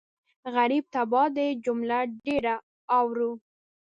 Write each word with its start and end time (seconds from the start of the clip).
غريب 0.55 0.83
تباه 0.93 1.27
دی 1.35 1.47
جمله 1.65 1.97
ډېره 2.25 2.55
اورو 2.97 3.31